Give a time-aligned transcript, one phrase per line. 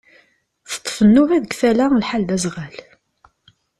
[0.71, 2.75] Teṭṭef nnuba deg tala, lḥal d azɣal.